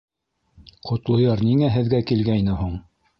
[0.87, 2.73] —Ҡотлояр ниңә һеҙгә килгәйне һуң?